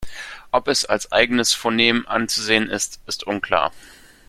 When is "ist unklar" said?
3.05-3.71